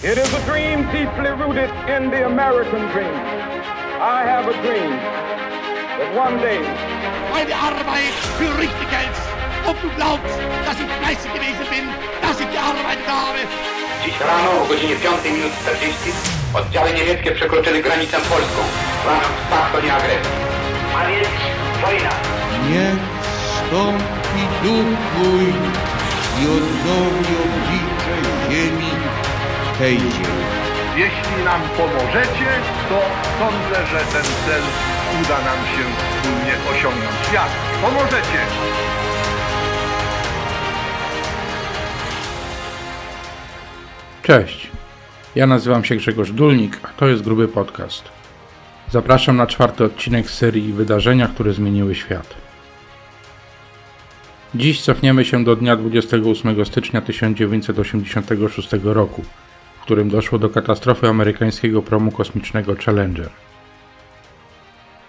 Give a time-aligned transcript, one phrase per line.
[0.00, 3.18] It is a dream deeply rooted in the American dream.
[3.98, 4.94] I have a dream
[5.98, 6.62] that one day
[7.34, 9.26] Meine Arbeit für richtig hältst.
[9.66, 11.84] Ob du glaubst, dass ich fleißig gewesen bin,
[12.22, 13.42] dass ich gearbeitet habe.
[14.04, 16.12] Dziś rano o godzinie 5 minut 40
[16.54, 18.62] oddziały niemieckie przekroczyły granicę polską.
[19.02, 20.32] Uważam pakt o nieagresji.
[20.94, 21.28] A więc
[21.82, 22.12] wojna.
[22.70, 23.02] Niech
[23.50, 25.46] wstąpi duch Twój
[26.40, 28.14] i odnowi oblicze
[28.50, 28.92] ziemi
[29.78, 30.44] tej ziemi.
[30.96, 32.46] Jeśli nam pomożecie,
[32.88, 33.00] to
[33.38, 34.62] sądzę, że ten cel
[35.22, 37.32] uda nam się wspólnie osiągnąć.
[37.34, 37.48] Jak
[37.82, 38.38] pomożecie?
[44.22, 44.70] Cześć,
[45.34, 48.04] ja nazywam się Grzegorz Dulnik, a to jest Gruby Podcast.
[48.90, 52.34] Zapraszam na czwarty odcinek serii Wydarzenia, które zmieniły świat.
[54.54, 59.24] Dziś cofniemy się do dnia 28 stycznia 1986 roku,
[59.88, 63.28] którym doszło do katastrofy amerykańskiego promu kosmicznego Challenger.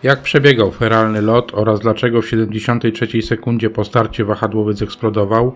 [0.04, 5.56] Jak przebiegał feralny lot oraz dlaczego w 73 sekundzie po starcie wahadłowiec eksplodował,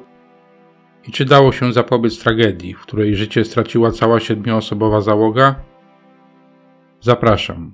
[1.07, 5.55] i czy dało się zapobiec tragedii, w której życie straciła cała siedmioosobowa załoga?
[7.01, 7.73] Zapraszam.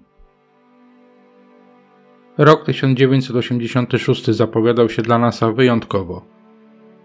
[2.37, 6.38] Rok 1986 zapowiadał się dla NASA wyjątkowo.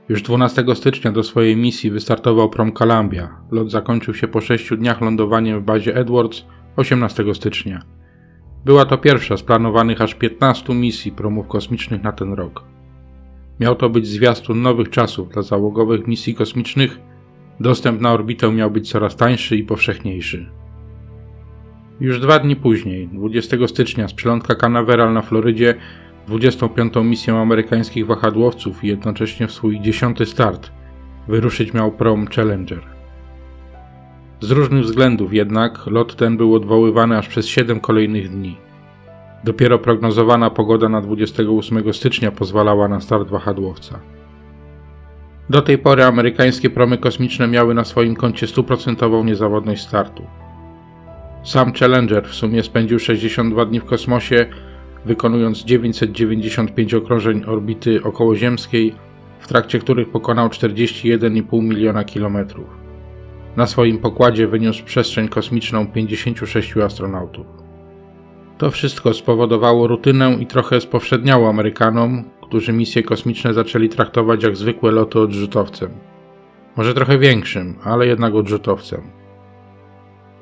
[0.09, 3.29] Już 12 stycznia do swojej misji wystartował prom Columbia.
[3.51, 6.45] Lot zakończył się po 6 dniach lądowaniem w bazie Edwards
[6.77, 7.83] 18 stycznia.
[8.65, 12.65] Była to pierwsza z planowanych aż 15 misji promów kosmicznych na ten rok.
[13.61, 17.01] Miał to być zwiastun nowych czasów dla załogowych misji kosmicznych.
[17.61, 20.51] Dostęp na orbitę miał być coraz tańszy i powszechniejszy.
[22.01, 25.75] Już dwa dni później, 20 stycznia, z przylądka Canaveral na Florydzie,
[26.27, 26.95] 25.
[27.05, 30.71] misją amerykańskich wahadłowców i jednocześnie w swój dziesiąty start,
[31.29, 32.81] wyruszyć miał prom Challenger.
[34.41, 38.57] Z różnych względów jednak lot ten był odwoływany aż przez 7 kolejnych dni.
[39.45, 44.01] Dopiero prognozowana pogoda na 28 stycznia pozwalała na start wahadłowca.
[45.51, 50.23] Do tej pory amerykańskie promy kosmiczne miały na swoim koncie stuprocentową niezawodność startu.
[51.45, 54.47] Sam Challenger w sumie spędził 62 dni w kosmosie,
[55.07, 58.95] wykonując 995 okrążeń orbity okołoziemskiej,
[59.39, 62.67] w trakcie których pokonał 41,5 miliona kilometrów.
[63.57, 67.47] Na swoim pokładzie wyniósł przestrzeń kosmiczną 56 astronautów.
[68.59, 74.91] To wszystko spowodowało rutynę i trochę spowszedniało Amerykanom, którzy misje kosmiczne zaczęli traktować jak zwykłe
[74.91, 75.91] loty odrzutowcem.
[76.77, 79.01] Może trochę większym, ale jednak odrzutowcem.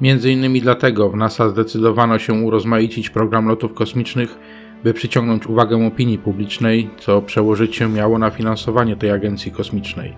[0.03, 4.39] Między innymi dlatego w NASA zdecydowano się urozmaicić program lotów kosmicznych,
[4.85, 10.17] by przyciągnąć uwagę opinii publicznej, co przełożyć się miało na finansowanie tej agencji kosmicznej.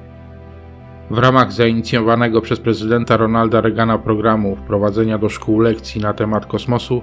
[1.10, 7.02] W ramach zainicjowanego przez prezydenta Ronalda Reagana programu wprowadzenia do szkół lekcji na temat kosmosu,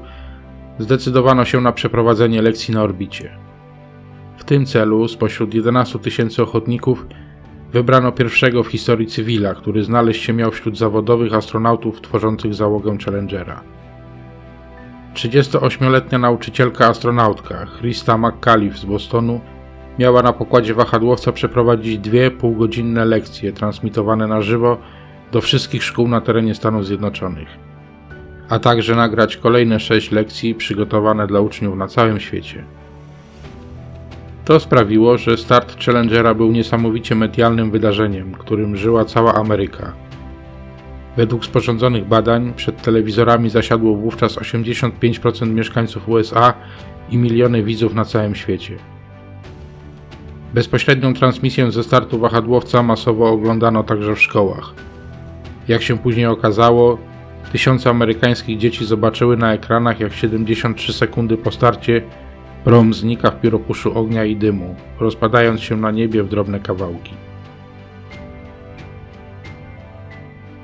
[0.79, 3.37] zdecydowano się na przeprowadzenie lekcji na orbicie.
[4.37, 7.05] W tym celu spośród 11 tysięcy ochotników
[7.73, 13.61] wybrano pierwszego w historii cywila, który znaleźć się miał wśród zawodowych astronautów tworzących załogę Challengera.
[15.13, 19.41] 38-letnia nauczycielka astronautka Christa McCalliff z Bostonu
[19.99, 24.77] miała na pokładzie wahadłowca przeprowadzić dwie półgodzinne lekcje transmitowane na żywo
[25.31, 27.47] do wszystkich szkół na terenie Stanów Zjednoczonych,
[28.49, 32.65] a także nagrać kolejne sześć lekcji przygotowane dla uczniów na całym świecie.
[34.45, 39.93] To sprawiło, że start Challengera był niesamowicie medialnym wydarzeniem, którym żyła cała Ameryka.
[41.17, 46.53] Według sporządzonych badań przed telewizorami zasiadło wówczas 85% mieszkańców USA
[47.09, 48.77] i miliony widzów na całym świecie.
[50.53, 54.73] Bezpośrednią transmisję ze startu wahadłowca masowo oglądano także w szkołach.
[55.67, 56.97] Jak się później okazało,
[57.51, 62.01] tysiące amerykańskich dzieci zobaczyły na ekranach, jak 73 sekundy po starcie
[62.63, 67.13] prom znika w pióropuszu ognia i dymu, rozpadając się na niebie w drobne kawałki.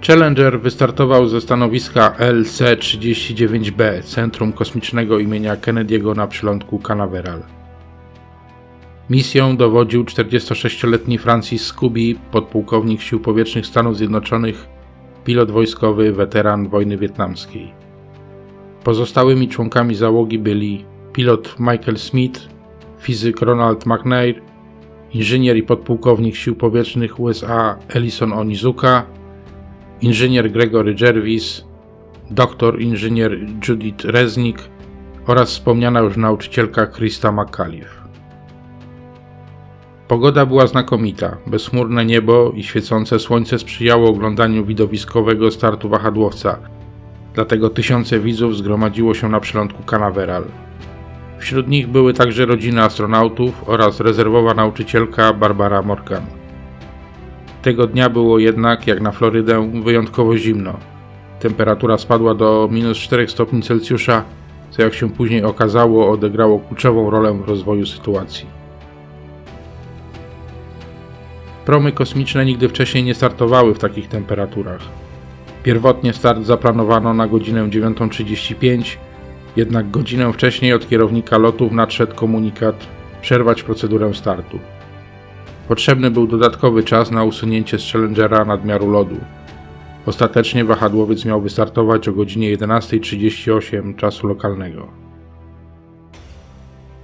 [0.08, 7.44] Challenger wystartował ze stanowiska LC-39B Centrum Kosmicznego imienia Kennedy'ego na przylądku Canaveral.
[9.10, 14.68] Misją dowodził 46-letni Francis Scooby, podpułkownik Sił Powietrznych Stanów Zjednoczonych,
[15.26, 17.72] pilot wojskowy, weteran wojny wietnamskiej.
[18.84, 20.86] Pozostałymi członkami załogi byli
[21.18, 22.48] pilot Michael Smith,
[23.00, 24.42] fizyk Ronald McNair,
[25.14, 29.06] inżynier i podpułkownik Sił Powietrznych USA Ellison Onizuka,
[30.02, 31.66] inżynier Gregory Jervis,
[32.32, 33.32] doktor inżynier
[33.68, 34.58] Judith Reznik
[35.28, 38.02] oraz wspomniana już nauczycielka Krista McCalliff.
[40.08, 46.58] Pogoda była znakomita, bezchmurne niebo i świecące słońce sprzyjało oglądaniu widowiskowego startu wahadłowca,
[47.34, 50.67] dlatego tysiące widzów zgromadziło się na przylądku Canaveral.
[51.40, 56.26] Wśród nich były także rodziny astronautów oraz rezerwowa nauczycielka Barbara Morgan.
[57.62, 60.74] Tego dnia było jednak, jak na Florydę, wyjątkowo zimno.
[61.40, 64.24] Temperatura spadła do minus 4 stopni Celsjusza,
[64.72, 68.46] co jak się później okazało odegrało kluczową rolę w rozwoju sytuacji.
[71.66, 74.82] Promy kosmiczne nigdy wcześniej nie startowały w takich temperaturach.
[75.64, 78.98] Pierwotnie start zaplanowano na godzinę 9.35,
[79.58, 82.88] jednak godzinę wcześniej od kierownika lotów nadszedł komunikat
[83.22, 84.60] przerwać procedurę startu.
[85.68, 89.18] Potrzebny był dodatkowy czas na usunięcie z Challengera nadmiaru lodu.
[90.06, 94.88] Ostatecznie wahadłowiec miał wystartować o godzinie 11.38 czasu lokalnego.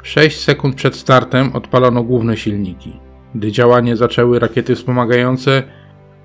[0.04, 2.94] 6 sekund przed startem odpalono główne silniki.
[3.36, 5.64] Gdy działanie zaczęły rakiety wspomagające,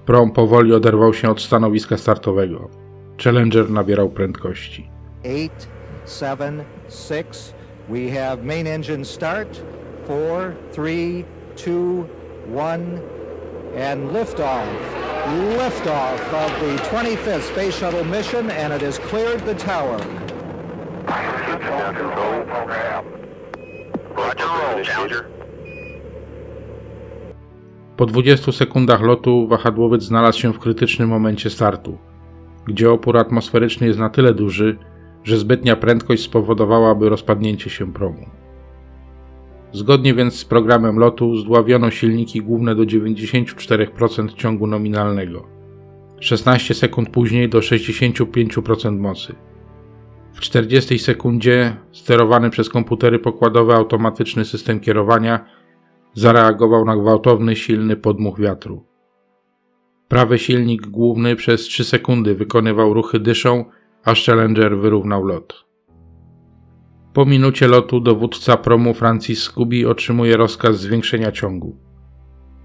[0.06, 2.68] prom powoli oderwał się od stanowiska startowego.
[3.24, 4.90] Challenger nabierał prędkości.
[5.24, 5.77] 8,
[6.08, 7.54] 7, 6.
[7.88, 9.62] We have main engine start.
[10.06, 11.24] 4, 3,
[11.56, 12.08] 2,
[12.48, 13.02] 1.
[13.76, 14.66] And liftoff.
[15.56, 19.98] Liftoff of the 25th Space Shuttle mission, and it has cleared the tower.
[24.16, 25.24] Roger, roll, Challenger.
[27.96, 31.98] Po 20 sekundach lotu wahadłowiec znalazł się w krytycznym momencie startu,
[32.66, 34.78] gdzie opór atmosferyczny jest na tyle duży,
[35.28, 38.26] że zbytnia prędkość spowodowałaby rozpadnięcie się promu.
[39.72, 45.48] Zgodnie więc z programem lotu zdławiono silniki główne do 94% ciągu nominalnego,
[46.20, 49.34] 16 sekund później do 65% mocy.
[50.32, 55.44] W 40 sekundzie sterowany przez komputery pokładowe automatyczny system kierowania
[56.14, 58.84] zareagował na gwałtowny, silny podmuch wiatru.
[60.08, 63.64] Prawy silnik główny przez 3 sekundy wykonywał ruchy dyszą,
[64.08, 65.64] aż Challenger wyrównał lot.
[67.14, 71.76] Po minucie lotu dowódca promu Francis Scooby otrzymuje rozkaz zwiększenia ciągu.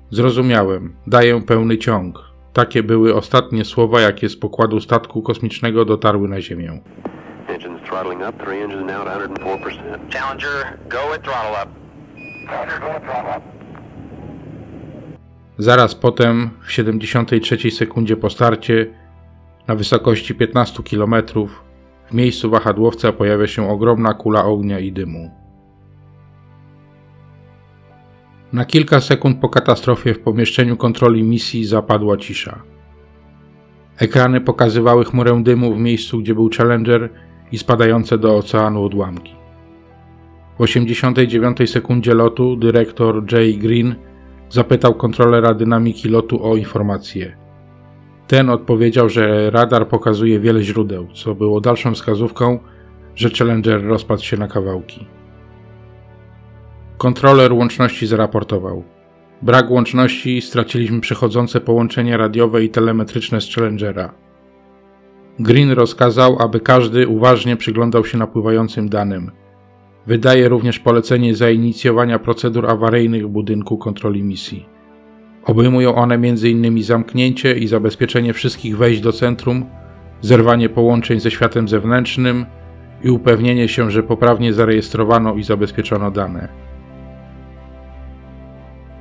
[0.09, 2.19] Zrozumiałem, daję pełny ciąg.
[2.53, 6.81] Takie były ostatnie słowa, jakie z pokładu statku kosmicznego dotarły na Ziemię.
[7.47, 10.13] Engines throttling up, three engines now at 104%.
[10.13, 11.71] Challenger, go at throttle up.
[12.49, 13.41] Challenger, go at throttle up.
[15.57, 19.02] Zaraz potem, w 73 sekundzie po starcie,
[19.67, 21.15] na wysokości 15 km,
[22.05, 25.31] w miejscu wahadłowca pojawia się ogromna kula ognia i dymu.
[28.53, 32.59] Na kilka sekund po katastrofie w pomieszczeniu kontroli misji zapadła cisza.
[33.97, 37.09] Ekrany pokazywały chmurę dymu w miejscu, gdzie był Challenger
[37.51, 39.35] i spadające do oceanu odłamki.
[40.57, 43.95] W 89 sekundzie lotu dyrektor Jay Green
[44.49, 47.42] zapytał kontrolera dynamiki lotu o informację.
[48.33, 52.59] Ten odpowiedział, że radar pokazuje wiele źródeł, co było dalszą wskazówką,
[53.15, 55.07] że Challenger rozpadł się na kawałki.
[56.97, 58.83] Kontroler łączności zaraportował.
[59.41, 64.13] Brak łączności, straciliśmy przechodzące połączenie radiowe i telemetryczne z Challengera.
[65.39, 69.31] Green rozkazał, aby każdy uważnie przyglądał się napływającym danym.
[70.07, 74.72] Wydaje również polecenie zainicjowania procedur awaryjnych w budynku kontroli misji.
[75.45, 76.83] Obejmują one m.in.
[76.83, 79.65] zamknięcie i zabezpieczenie wszystkich wejść do centrum,
[80.21, 82.45] zerwanie połączeń ze światem zewnętrznym
[83.03, 86.47] i upewnienie się, że poprawnie zarejestrowano i zabezpieczono dane.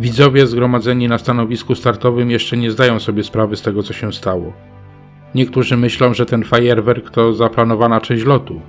[0.01, 4.53] Widzowie zgromadzeni na stanowisku startowym jeszcze nie zdają sobie sprawy z tego, co się stało.
[5.35, 8.61] Niektórzy myślą, że ten fajerwerk to zaplanowana część lotu.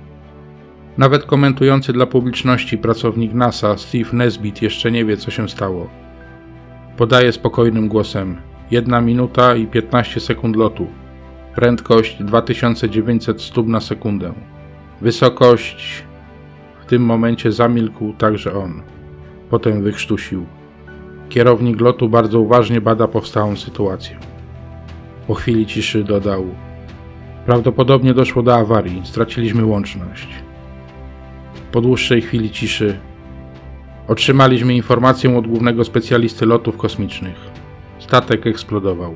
[0.98, 6.03] Nawet komentujący dla publiczności pracownik NASA Steve Nesbitt jeszcze nie wie, co się stało.
[6.96, 8.36] Podaje spokojnym głosem:
[8.70, 10.86] 1 minuta i 15 sekund lotu.
[11.54, 14.32] Prędkość 2900 stóp na sekundę.
[15.00, 16.04] Wysokość.
[16.82, 18.82] W tym momencie zamilkł także on.
[19.50, 20.46] Potem wykrztusił.
[21.28, 24.16] Kierownik lotu bardzo uważnie bada powstałą sytuację.
[25.26, 26.46] Po chwili ciszy dodał:
[27.46, 30.28] Prawdopodobnie doszło do awarii, straciliśmy łączność.
[31.72, 32.98] Po dłuższej chwili ciszy
[34.08, 37.36] otrzymaliśmy informację od głównego specjalisty lotów kosmicznych.
[37.98, 39.14] Statek eksplodował.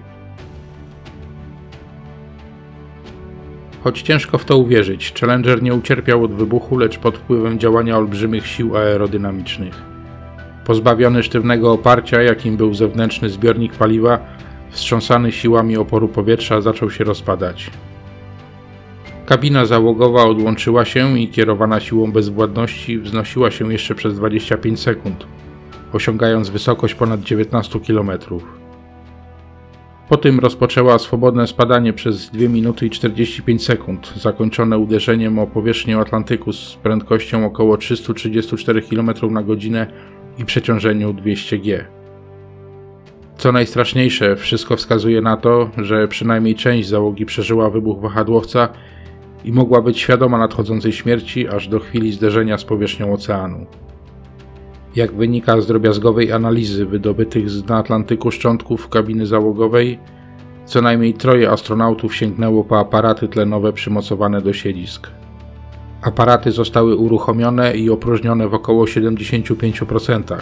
[3.85, 8.47] Choć ciężko w to uwierzyć, Challenger nie ucierpiał od wybuchu, lecz pod wpływem działania olbrzymich
[8.47, 9.83] sił aerodynamicznych.
[10.65, 14.19] Pozbawiony sztywnego oparcia, jakim był zewnętrzny zbiornik paliwa,
[14.71, 17.71] wstrząsany siłami oporu powietrza, zaczął się rozpadać.
[19.29, 25.27] Kabina załogowa odłączyła się i kierowana siłą bezwładności wznosiła się jeszcze przez 25 sekund,
[25.93, 28.11] osiągając wysokość ponad 19 km.
[30.09, 35.99] Po tym rozpoczęła swobodne spadanie przez 2 minuty i 45 sekund, zakończone uderzeniem o powierzchnię
[35.99, 39.87] Atlantyku z prędkością około 334 km na godzinę
[40.39, 41.85] i przeciążeniu 200 G.
[43.39, 48.69] Co najstraszniejsze, wszystko wskazuje na to, że przynajmniej część załogi przeżyła wybuch wahadłowca
[49.45, 53.67] i mogła być świadoma nadchodzącej śmierci aż do chwili zderzenia z powierzchnią oceanu.
[54.97, 59.99] Jak wynika z drobiazgowej analizy wydobytych z Atlantyku szczątków kabiny załogowej,
[60.65, 65.11] co najmniej troje astronautów sięgnęło po aparaty tlenowe przymocowane do siedzisk.
[66.03, 70.37] Aparaty zostały uruchomione i opróżnione w około 75%,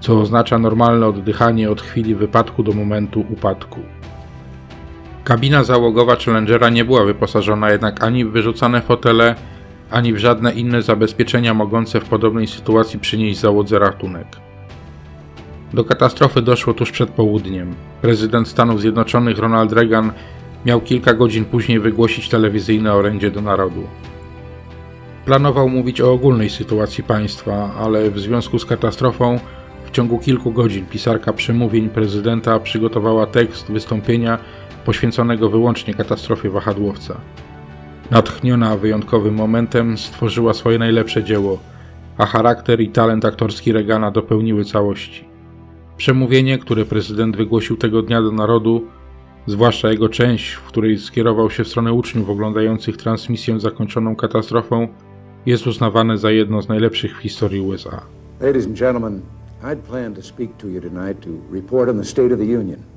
[0.00, 3.80] co oznacza normalne oddychanie od chwili wypadku do momentu upadku.
[5.26, 9.34] Kabina załogowa Challengera nie była wyposażona jednak ani w wyrzucane fotele,
[9.90, 14.26] ani w żadne inne zabezpieczenia mogące w podobnej sytuacji przynieść załodze ratunek.
[15.74, 17.74] Do katastrofy doszło tuż przed południem.
[18.02, 20.12] Prezydent Stanów Zjednoczonych Ronald Reagan
[20.66, 23.82] miał kilka godzin później wygłosić telewizyjne orędzie do narodu.
[25.24, 29.40] Planował mówić o ogólnej sytuacji państwa, ale w związku z katastrofą
[29.84, 34.38] w ciągu kilku godzin pisarka przemówień prezydenta przygotowała tekst wystąpienia
[34.86, 37.20] poświęconego wyłącznie katastrofie wahadłowca.
[38.10, 41.58] Natchniona wyjątkowym momentem stworzyła swoje najlepsze dzieło,
[42.18, 45.24] a charakter i talent aktorski Regana dopełniły całości.
[45.96, 48.84] Przemówienie, które prezydent wygłosił tego dnia do narodu,
[49.46, 54.88] zwłaszcza jego część, w której skierował się w stronę uczniów oglądających transmisję zakończoną katastrofą,
[55.46, 58.02] jest uznawane za jedno z najlepszych w historii USA.
[58.40, 59.20] Ladies and gentlemen,
[59.62, 62.95] I'd planned to speak to you tonight to report on the state of the Union.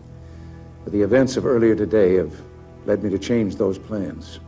[0.89, 2.33] But the events of earlier today have
[2.87, 4.39] led me to change those plans.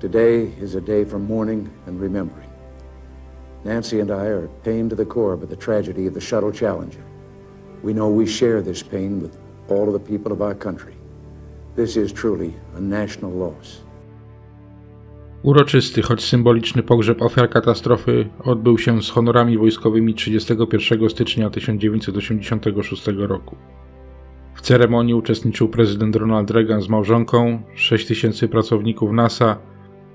[0.00, 2.48] Today is a day for mourning and remembering.
[3.62, 7.04] Nancy and I are pained to the core by the tragedy of the Shuttle Challenger.
[7.82, 9.36] We know we share this pain with
[9.68, 10.94] all of the people of our country.
[11.76, 13.82] This is truly a national loss.
[15.42, 23.56] Uroczysty, choć symboliczny pogrzeb ofiar katastrofy odbył się z honorami wojskowymi 31 stycznia 1986 roku.
[24.54, 29.58] W ceremonii uczestniczył prezydent Ronald Reagan z małżonką, 6 tysięcy pracowników NASA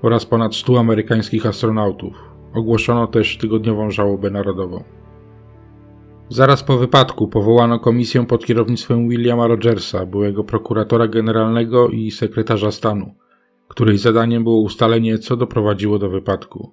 [0.02, 2.14] oraz ponad 100 amerykańskich astronautów.
[2.54, 4.84] Ogłoszono też tygodniową żałobę narodową.
[6.28, 13.14] Zaraz po wypadku powołano komisję pod kierownictwem Williama Rogersa, byłego prokuratora generalnego i sekretarza stanu,
[13.68, 16.72] której zadaniem było ustalenie, co doprowadziło do wypadku.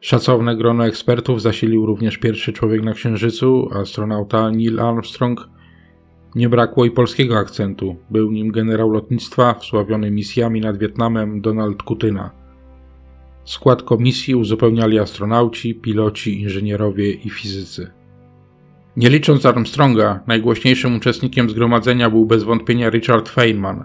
[0.00, 5.48] Szacowne grono ekspertów zasilił również pierwszy człowiek na Księżycu, astronauta Neil Armstrong.
[6.34, 12.30] Nie brakło i polskiego akcentu, był nim generał lotnictwa wsławiony misjami nad Wietnamem Donald Kutyna.
[13.44, 17.90] Skład komisji uzupełniali astronauci, piloci, inżynierowie i fizycy.
[18.96, 23.84] Nie licząc Armstronga, najgłośniejszym uczestnikiem zgromadzenia był bez wątpienia Richard Feynman.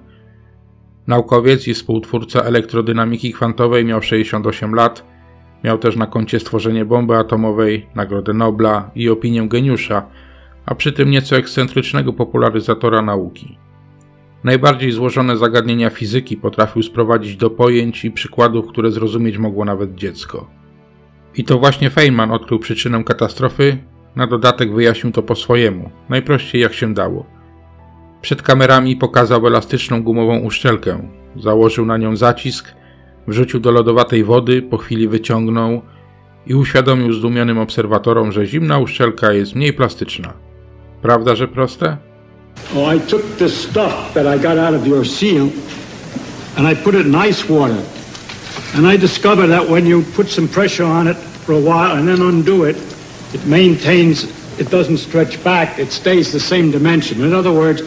[1.08, 5.06] Naukowiec i współtwórca elektrodynamiki kwantowej miał 68 lat,
[5.64, 10.08] miał też na koncie stworzenie bomby atomowej, Nagrodę Nobla i opinię geniusza,
[10.68, 13.58] a przy tym nieco ekscentrycznego popularyzatora nauki.
[14.44, 20.50] Najbardziej złożone zagadnienia fizyki potrafił sprowadzić do pojęć i przykładów, które zrozumieć mogło nawet dziecko.
[21.36, 23.78] I to właśnie Feynman odkrył przyczynę katastrofy
[24.16, 27.26] na dodatek wyjaśnił to po swojemu, najprościej jak się dało.
[28.22, 32.76] Przed kamerami pokazał elastyczną gumową uszczelkę, założył na nią zacisk,
[33.28, 35.82] wrzucił do lodowatej wody, po chwili wyciągnął
[36.48, 40.47] i uświadomił zdumionym obserwatorom, że zimna uszczelka jest mniej plastyczna.
[41.02, 41.98] Prawda, że proste?
[42.76, 45.50] Oh, I took the stuff that I got out of your seal
[46.58, 47.84] and I put it in ice water.
[48.76, 52.08] And I discovered that when you put some pressure on it for a while and
[52.08, 52.76] then undo it,
[53.34, 54.24] it maintains,
[54.60, 57.24] it doesn't stretch back, it stays the same dimension.
[57.24, 57.82] In other words,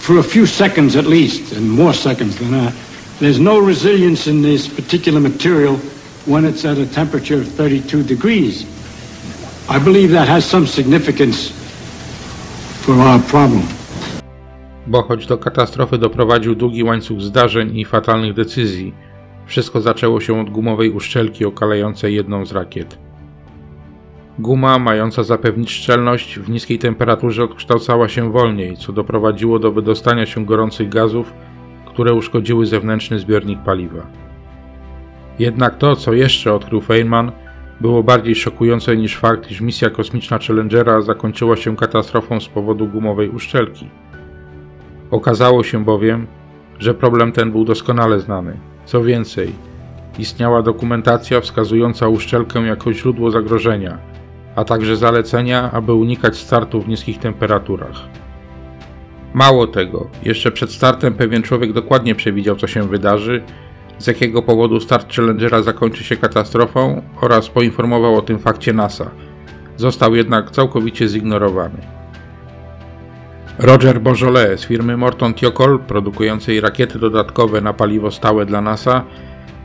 [0.00, 2.74] for a few seconds at least, and more seconds than that,
[3.18, 5.76] there's no resilience in this particular material
[6.26, 8.64] when it's at a temperature of 32 degrees.
[9.68, 11.52] I believe that has some significance.
[14.86, 18.94] Bo choć do katastrofy doprowadził długi łańcuch zdarzeń i fatalnych decyzji,
[19.46, 22.98] wszystko zaczęło się od gumowej uszczelki okalającej jedną z rakiet.
[24.38, 30.44] Guma, mająca zapewnić szczelność, w niskiej temperaturze odkształcała się wolniej, co doprowadziło do wydostania się
[30.44, 31.32] gorących gazów,
[31.86, 34.06] które uszkodziły zewnętrzny zbiornik paliwa.
[35.38, 37.32] Jednak to, co jeszcze odkrył Feynman,
[37.80, 43.28] było bardziej szokujące niż fakt, iż misja kosmiczna Challengera zakończyła się katastrofą z powodu gumowej
[43.28, 43.88] uszczelki.
[45.10, 46.26] Okazało się bowiem,
[46.78, 48.56] że problem ten był doskonale znany.
[48.84, 49.52] Co więcej,
[50.18, 53.98] istniała dokumentacja wskazująca uszczelkę jako źródło zagrożenia,
[54.56, 57.96] a także zalecenia, aby unikać startu w niskich temperaturach.
[59.34, 63.42] Mało tego, jeszcze przed startem pewien człowiek dokładnie przewidział, co się wydarzy,
[63.98, 69.10] z jakiego powodu start Challengera zakończy się katastrofą oraz poinformował o tym fakcie NASA.
[69.76, 71.78] Został jednak całkowicie zignorowany.
[73.58, 79.04] Roger Beaujolais z firmy Morton Thiokol, produkującej rakiety dodatkowe na paliwo stałe dla NASA,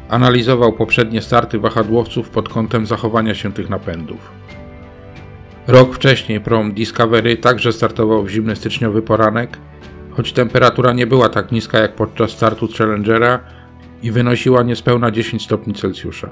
[0.10, 4.32] analizował poprzednie starty wahadłowców pod kątem zachowania się tych napędów.
[5.68, 9.58] Rok wcześniej prom Discovery także startował w zimny styczniowy poranek,
[10.12, 13.40] choć temperatura nie była tak niska jak podczas startu Challengera
[14.04, 16.30] i wynosiła niespełna 10 stopni Celsjusza.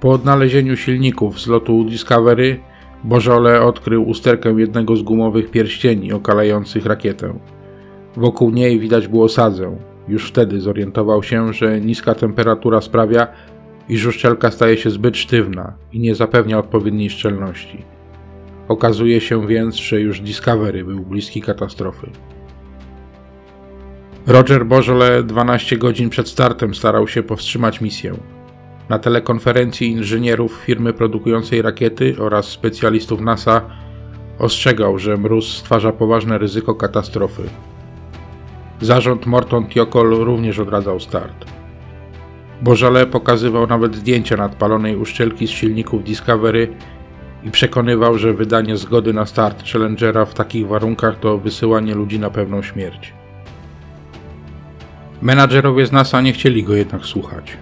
[0.00, 2.60] Po odnalezieniu silników z lotu Discovery,
[3.04, 7.38] Bożole odkrył usterkę jednego z gumowych pierścieni okalających rakietę.
[8.16, 9.76] Wokół niej widać było sadzę.
[10.08, 13.26] Już wtedy zorientował się, że niska temperatura sprawia,
[13.88, 17.84] iż uszczelka staje się zbyt sztywna i nie zapewnia odpowiedniej szczelności.
[18.68, 22.06] Okazuje się więc, że już Discovery był bliski katastrofy.
[24.26, 28.14] Roger Bożole 12 godzin przed startem starał się powstrzymać misję.
[28.88, 33.60] Na telekonferencji inżynierów firmy produkującej rakiety oraz specjalistów NASA
[34.38, 37.42] ostrzegał, że mróz stwarza poważne ryzyko katastrofy.
[38.80, 41.44] Zarząd Morton Thiokol również odradzał start.
[42.62, 46.68] Bożale pokazywał nawet zdjęcia nadpalonej uszczelki z silników Discovery
[47.42, 52.30] i przekonywał, że wydanie zgody na start Challengera w takich warunkach to wysyłanie ludzi na
[52.30, 53.23] pewną śmierć.
[55.24, 57.56] Menadżerowie z NASA nie chcieli go jednak słuchać.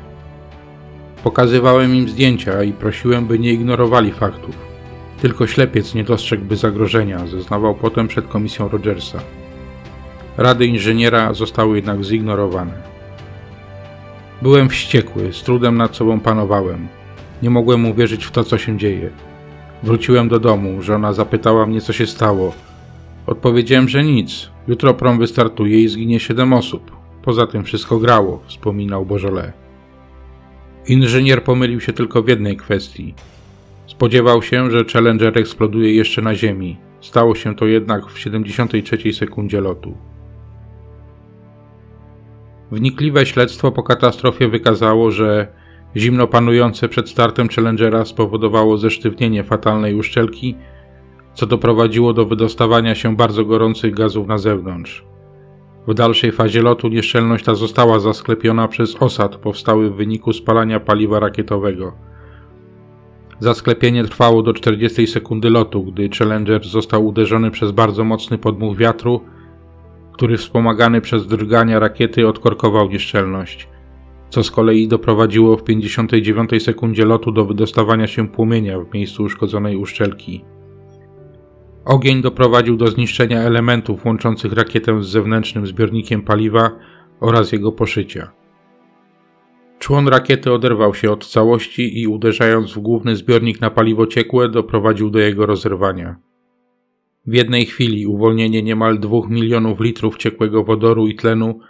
[1.25, 4.59] Pokazywałem im zdjęcia i prosiłem, by nie ignorowali faktów.
[5.21, 9.19] Tylko ślepiec nie dostrzegłby zagrożenia, zeznawał potem przed komisją Rogersa.
[10.37, 12.73] Rady inżyniera zostały jednak zignorowane.
[14.43, 16.89] Byłem wściekły, z trudem nad sobą panowałem.
[17.43, 19.11] Nie mogłem uwierzyć w to, co się dzieje.
[19.83, 22.55] Wróciłem do domu, żona zapytała mnie, co się stało.
[23.27, 24.51] Odpowiedziałem, że nic.
[24.69, 27.02] Jutro prom wystartuje i zginie siedem osób.
[27.23, 29.53] Poza tym wszystko grało, wspominał Bożole.
[30.89, 33.15] Inżynier pomylił się tylko w jednej kwestii.
[33.87, 36.77] Spodziewał się, że Challenger eksploduje jeszcze na Ziemi.
[37.01, 39.95] Stało się to jednak w 73 sekundzie lotu.
[42.71, 45.47] Wnikliwe śledztwo po katastrofie wykazało, że
[45.97, 50.55] zimno panujące przed startem Challengera spowodowało zesztywnienie fatalnej uszczelki,
[51.35, 55.12] co doprowadziło do wydostawania się bardzo gorących gazów na zewnątrz.
[55.87, 61.21] W dalszej fazie lotu nieszczelność ta została zasklepiona przez osad powstały w wyniku spalania paliwa
[61.21, 61.93] rakietowego.
[63.41, 69.21] Zasklepienie trwało do 40 sekundy lotu, gdy Challenger został uderzony przez bardzo mocny podmuch wiatru,
[70.13, 73.69] który wspomagany przez drgania rakiety odkorkował nieszczelność,
[74.31, 79.77] co z kolei doprowadziło w 59 sekundzie lotu do wydostawania się płomienia w miejscu uszkodzonej
[79.77, 80.45] uszczelki.
[81.85, 86.71] Ogień doprowadził do zniszczenia elementów łączących rakietę z zewnętrznym zbiornikiem paliwa
[87.21, 88.33] oraz jego poszycia.
[89.79, 95.11] Człon rakiety oderwał się od całości i uderzając w główny zbiornik na paliwo ciekłe doprowadził
[95.11, 96.17] do jego rozerwania.
[97.27, 101.61] W jednej chwili uwolnienie niemal 2 milionów litrów ciekłego wodoru i tlenu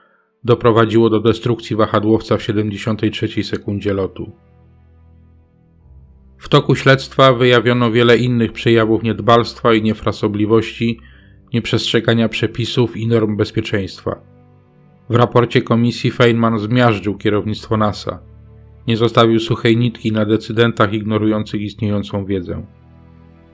[0.44, 4.32] doprowadziło do destrukcji wahadłowca w 73 sekundzie lotu.
[6.42, 11.00] W toku śledztwa wyjawiono wiele innych przejawów niedbalstwa i niefrasobliwości,
[11.52, 14.20] nieprzestrzegania przepisów i norm bezpieczeństwa.
[15.10, 18.18] W raporcie komisji Feynman zmiażdżył kierownictwo NASA.
[18.86, 22.66] Nie zostawił suchej nitki na decydentach ignorujących istniejącą wiedzę.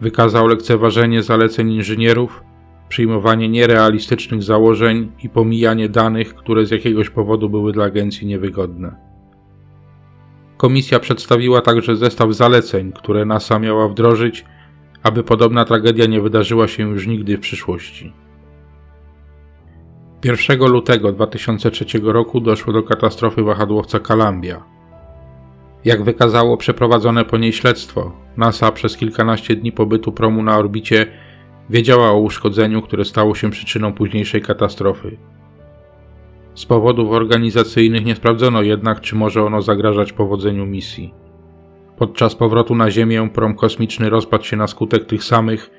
[0.01, 2.43] Wykazał lekceważenie zaleceń inżynierów,
[2.89, 9.08] przyjmowanie nierealistycznych założeń i pomijanie danych, które z jakiegoś powodu były dla agencji niewygodne.
[10.59, 14.45] Komisja przedstawiła także zestaw zaleceń, które NASA miała wdrożyć,
[15.03, 18.13] aby podobna tragedia nie wydarzyła się już nigdy w przyszłości.
[20.25, 24.65] 1 lutego 2003 roku doszło do katastrofy wahadłowca Columbia.
[25.85, 31.07] Jak wykazało przeprowadzone po niej śledztwo, NASA przez kilkanaście dni pobytu promu na orbicie
[31.71, 35.17] wiedziała o uszkodzeniu, które stało się przyczyną późniejszej katastrofy.
[36.59, 41.15] Z powodów organizacyjnych nie sprawdzono jednak, czy może ono zagrażać powodzeniu misji.
[41.97, 45.71] Podczas powrotu na Ziemię prom kosmiczny rozpadł się na skutek tych samych,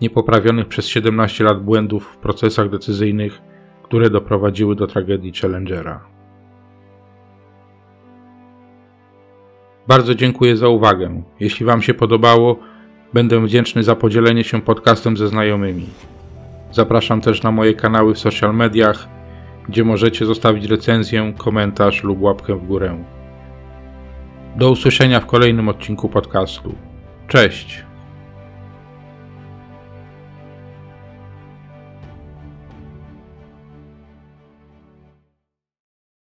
[0.00, 3.42] niepoprawionych przez 17 lat błędów w procesach decyzyjnych,
[3.82, 6.04] które doprowadziły do tragedii Challengera.
[9.88, 11.22] Bardzo dziękuję za uwagę.
[11.40, 12.58] Jeśli Wam się podobało,
[13.12, 15.86] będę wdzięczny za podzielenie się podcastem ze znajomymi.
[16.72, 19.15] Zapraszam też na moje kanały w social mediach
[19.68, 23.04] gdzie możecie zostawić recenzję, komentarz lub łapkę w górę.
[24.56, 26.74] Do usłyszenia w kolejnym odcinku podcastu.
[27.28, 27.85] Cześć!